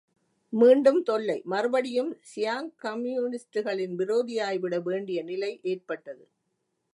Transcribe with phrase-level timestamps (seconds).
[0.53, 6.25] மீண்டும் தொல்லை மறுபடியும் சியாங் கம்யூனிஸ்டுகளின் விரோதியாய்விட வேண்டிய நிலை ஏற்பட்டது.